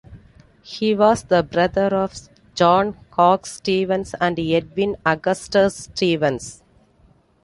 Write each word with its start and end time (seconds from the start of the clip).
He 0.63 0.95
was 0.95 1.25
the 1.25 1.43
brother 1.43 1.95
of 1.95 2.19
John 2.55 2.97
Cox 3.11 3.51
Stevens 3.57 4.15
and 4.19 4.39
Edwin 4.39 4.95
Augustus 5.05 5.75
Stevens. 5.75 6.63